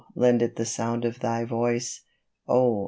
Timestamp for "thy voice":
1.19-2.01